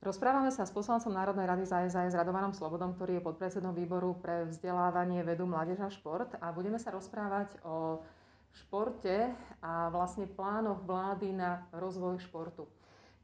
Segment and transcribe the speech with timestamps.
[0.00, 4.48] Rozprávame sa s poslancom Národnej rady za SAS Radovanom Slobodom, ktorý je podpredsedom výboru pre
[4.48, 6.32] vzdelávanie, vedu, mládež a šport.
[6.40, 8.00] A budeme sa rozprávať o
[8.48, 9.28] športe
[9.60, 12.64] a vlastne plánoch vlády na rozvoj športu.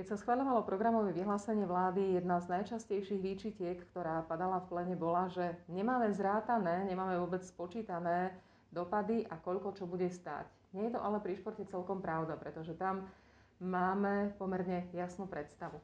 [0.00, 5.28] Keď sa schváľovalo programové vyhlásenie vlády, jedna z najčastejších výčitiek, ktorá padala v plene, bola,
[5.28, 8.32] že nemáme zrátané, nemáme vôbec spočítané
[8.72, 10.48] dopady a koľko čo bude stáť.
[10.72, 13.12] Nie je to ale pri športe celkom pravda, pretože tam
[13.60, 15.76] máme pomerne jasnú predstavu.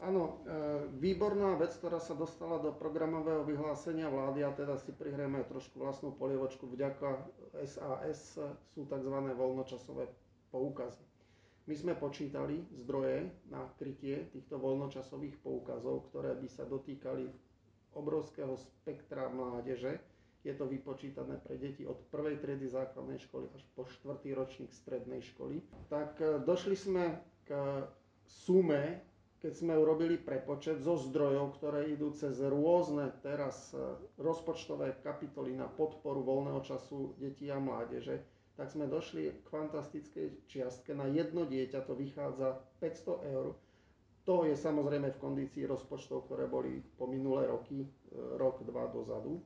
[0.00, 0.56] Áno, e,
[0.96, 6.16] výborná vec, ktorá sa dostala do programového vyhlásenia vlády a teda si prihrieme trošku vlastnú
[6.16, 7.20] polievočku vďaka
[7.68, 8.40] SAS
[8.72, 9.12] sú tzv.
[9.12, 10.08] voľnočasové
[10.48, 11.04] poukazy.
[11.68, 17.28] My sme počítali zdroje na krytie týchto voľnočasových poukazov, ktoré by sa dotýkali
[17.92, 20.00] obrovského spektra mládeže.
[20.40, 25.20] Je to vypočítané pre deti od prvej triedy základnej školy až po štvrtý ročník strednej
[25.20, 25.60] školy.
[25.92, 27.52] Tak e, došli sme k
[28.24, 29.09] sume
[29.40, 33.80] keď sme urobili prepočet zo zdrojov, ktoré idú cez rôzne teraz e,
[34.20, 38.20] rozpočtové kapitoly na podporu voľného času detí a mládeže,
[38.60, 40.92] tak sme došli k fantastickej čiastke.
[40.92, 43.56] Na jedno dieťa to vychádza 500 eur.
[44.28, 47.88] To je samozrejme v kondícii rozpočtov, ktoré boli po minulé roky, e,
[48.36, 49.40] rok, dva dozadu.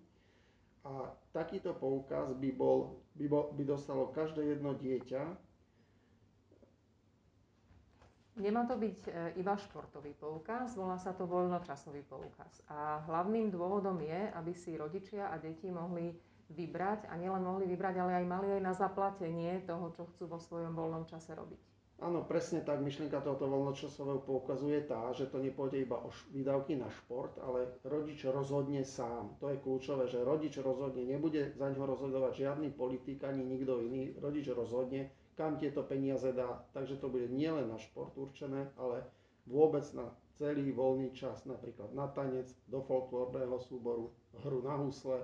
[0.84, 5.53] A takýto poukaz by, bol, by, bol, by dostalo každé jedno dieťa
[8.34, 12.66] Nemá to byť e, iba športový poukaz, volá sa to voľnočasový poukaz.
[12.66, 16.10] A hlavným dôvodom je, aby si rodičia a deti mohli
[16.50, 20.42] vybrať a nielen mohli vybrať, ale aj mali aj na zaplatenie toho, čo chcú vo
[20.42, 21.74] svojom voľnom čase robiť.
[22.02, 22.82] Áno, presne tak.
[22.82, 27.78] Myšlienka tohoto voľnočasového poukazu je tá, že to nepôjde iba o výdavky na šport, ale
[27.86, 29.38] rodič rozhodne sám.
[29.38, 34.10] To je kľúčové, že rodič rozhodne, nebude za ňo rozhodovať žiadny politik ani nikto iný.
[34.18, 36.64] Rodič rozhodne, kam tieto peniaze dá.
[36.74, 39.06] Takže to bude nielen na šport určené, ale
[39.44, 44.10] vôbec na celý voľný čas, napríklad na tanec, do folklórneho súboru,
[44.42, 45.22] hru na husle,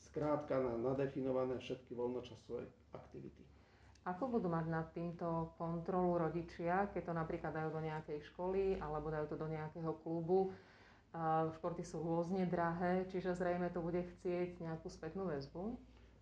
[0.00, 3.44] skrátka na nadefinované všetky voľnočasové aktivity.
[4.08, 9.12] Ako budú mať nad týmto kontrolu rodičia, keď to napríklad dajú do nejakej školy alebo
[9.12, 10.56] dajú to do nejakého klubu?
[11.60, 15.76] Športy sú rôzne drahé, čiže zrejme to bude chcieť nejakú spätnú väzbu.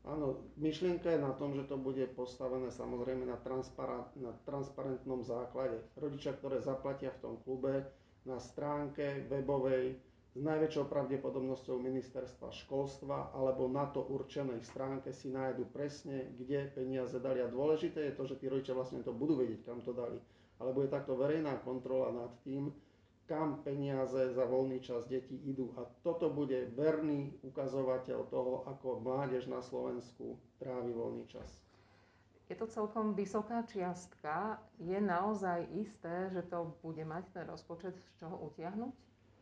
[0.06, 3.36] Áno, myšlienka je na tom, že to bude postavené samozrejme na,
[4.22, 5.82] na transparentnom základe.
[5.98, 7.82] Rodičia, ktoré zaplatia v tom klube
[8.22, 9.98] na stránke webovej
[10.38, 17.19] s najväčšou pravdepodobnosťou ministerstva školstva alebo na to určenej stránke si nájdu presne, kde peniaze
[17.19, 17.42] dali.
[17.42, 20.20] A dôležité je to, že tí rodičia vlastne to budú vedieť, kam to dali.
[20.62, 22.70] Ale bude takto verejná kontrola nad tým,
[23.28, 25.77] kam peniaze za voľný čas detí idú.
[25.77, 31.61] A toto bude verný ukazovateľ toho, ako mládež na Slovensku trávi voľný čas.
[32.49, 34.56] Je to celkom vysoká čiastka.
[34.81, 38.97] Je naozaj isté, že to bude mať ten rozpočet z čoho utiahnuť?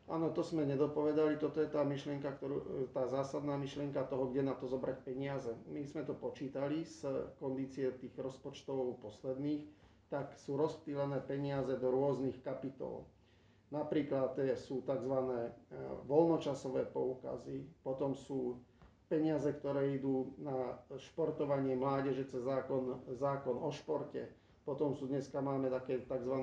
[0.07, 1.39] Áno, to sme nedopovedali.
[1.39, 5.51] Toto je tá myšlienka, ktorú, tá zásadná myšlienka toho, kde na to zobrať peniaze.
[5.71, 7.07] My sme to počítali z
[7.39, 9.67] kondície tých rozpočtov posledných,
[10.11, 13.07] tak sú rozptýlené peniaze do rôznych kapitol.
[13.75, 15.15] Napríklad sú tzv.
[15.15, 15.51] E,
[16.07, 18.63] voľnočasové poukazy, potom sú
[19.11, 24.31] peniaze, ktoré idú na športovanie mládeže cez zákon, zákon o športe.
[24.63, 26.35] Potom sú dneska máme také tzv.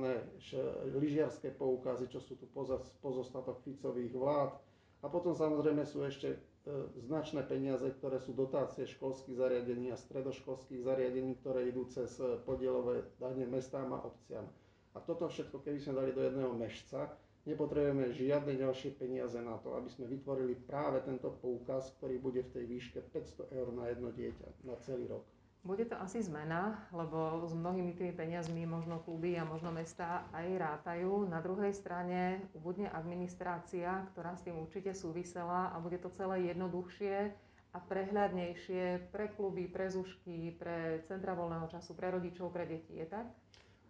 [0.95, 2.47] lyžiarské poukazy, čo sú tu
[3.03, 4.59] pozostatok Ficových vlád.
[5.03, 6.37] A potom samozrejme sú ešte e,
[7.07, 13.47] značné peniaze, ktoré sú dotácie školských zariadení a stredoškolských zariadení, ktoré idú cez podielové dane
[13.47, 14.47] mestám a obciam.
[14.93, 17.09] A toto všetko, keby sme dali do jedného mešca,
[17.49, 22.53] nepotrebujeme žiadne ďalšie peniaze na to, aby sme vytvorili práve tento poukaz, ktorý bude v
[22.53, 25.25] tej výške 500 eur na jedno dieťa na celý rok.
[25.63, 30.59] Bude to asi zmena, lebo s mnohými tými peniazmi možno kluby a možno mesta aj
[30.59, 31.23] rátajú.
[31.23, 37.31] Na druhej strane ubudne administrácia, ktorá s tým určite súvisela a bude to celé jednoduchšie
[37.73, 42.99] a prehľadnejšie pre kluby, pre zušky, pre centra voľného času, pre rodičov, pre deti.
[42.99, 43.31] Je tak?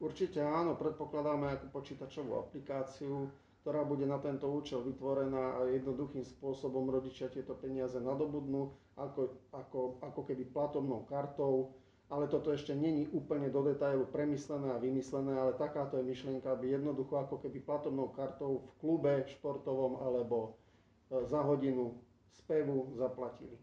[0.04, 3.32] Určite áno, predpokladáme ako počítačovú aplikáciu,
[3.64, 9.80] ktorá bude na tento účel vytvorená a jednoduchým spôsobom rodičia tieto peniaze nadobudnú, ako, ako,
[10.04, 11.72] ako keby platobnou kartou,
[12.12, 16.76] ale toto ešte není úplne do detailu premyslené a vymyslené, ale takáto je myšlienka, aby
[16.76, 20.60] jednoducho ako keby platobnou kartou v klube športovom alebo
[21.08, 21.96] e, za hodinu
[22.36, 23.56] spevu zaplatili.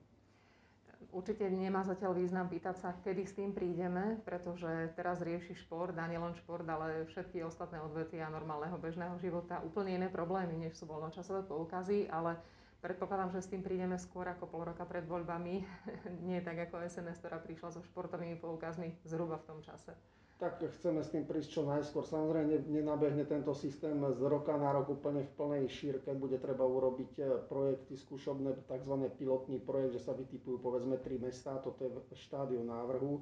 [1.08, 6.04] Určite nemá zatiaľ význam pýtať sa, kedy s tým prídeme, pretože teraz rieši šport, a
[6.04, 11.48] nielen šport, ale všetky ostatné odvetvia normálneho bežného života úplne iné problémy, než sú voľnočasové
[11.48, 12.36] poukazy, ale
[12.84, 15.64] predpokladám, že s tým prídeme skôr ako pol roka pred voľbami,
[16.28, 19.96] nie tak ako SNS, ktorá prišla so športovými poukazmi zhruba v tom čase.
[20.40, 22.00] Tak chceme s tým prísť čo najskôr.
[22.00, 26.16] Samozrejme nenabehne tento systém z roka na rok úplne v plnej šírke.
[26.16, 28.94] Bude treba urobiť e, projekty skúšobné, tzv.
[29.20, 33.20] pilotný projekt, že sa vytipujú povedzme tri mestá, toto je štádiu návrhu.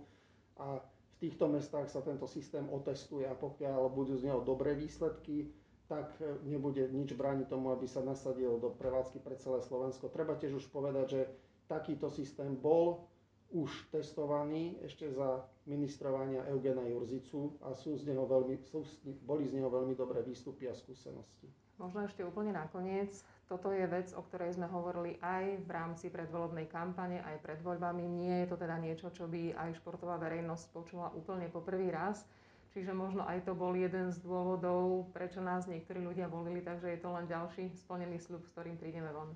[0.62, 5.50] A v týchto mestách sa tento systém otestuje a pokiaľ budú z neho dobré výsledky,
[5.91, 10.06] tak e, nebude nič brániť tomu, aby sa nasadil do prevádzky pre celé Slovensko.
[10.06, 11.20] Treba tiež už povedať, že
[11.67, 13.11] takýto systém bol
[13.49, 18.85] už testovaný ešte za ministrovania Eugena Jurzicu a sú z neho veľmi, sú,
[19.25, 21.49] boli z neho veľmi dobré výstupy a skúsenosti.
[21.79, 23.15] Možno ešte úplne nakoniec,
[23.49, 28.05] toto je vec, o ktorej sme hovorili aj v rámci predvolebnej kampane, aj pred voľbami.
[28.05, 32.29] Nie je to teda niečo, čo by aj športová verejnosť počula úplne po prvý raz.
[32.77, 37.01] Čiže možno aj to bol jeden z dôvodov, prečo nás niektorí ľudia volili, takže je
[37.01, 39.33] to len ďalší splnený sľub, s ktorým prídeme von.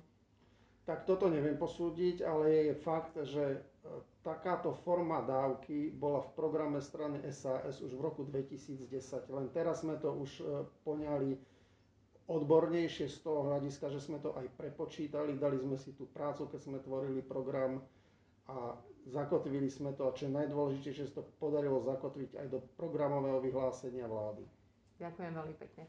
[0.83, 3.59] Tak toto neviem posúdiť, ale je fakt, že e,
[4.19, 8.91] takáto forma dávky bola v programe strany SAS už v roku 2010.
[9.29, 10.43] Len teraz sme to už e,
[10.83, 11.39] poňali
[12.25, 16.59] odbornejšie z toho hľadiska, že sme to aj prepočítali, dali sme si tú prácu, keď
[16.59, 17.83] sme tvorili program
[18.47, 18.75] a
[19.07, 24.07] zakotvili sme to a čo je najdôležitejšie, že to podarilo zakotviť aj do programového vyhlásenia
[24.07, 24.43] vlády.
[24.99, 25.83] Ďakujem veľmi pekne.